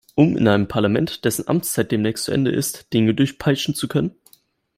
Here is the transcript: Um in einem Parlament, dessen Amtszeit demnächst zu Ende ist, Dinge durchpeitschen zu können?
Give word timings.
Um 0.15 0.35
in 0.35 0.47
einem 0.47 0.67
Parlament, 0.67 1.25
dessen 1.25 1.47
Amtszeit 1.47 1.91
demnächst 1.91 2.23
zu 2.23 2.31
Ende 2.31 2.49
ist, 2.51 2.91
Dinge 2.91 3.13
durchpeitschen 3.13 3.75
zu 3.75 3.87
können? 3.87 4.15